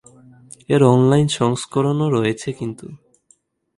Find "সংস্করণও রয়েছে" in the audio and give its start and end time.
1.39-2.49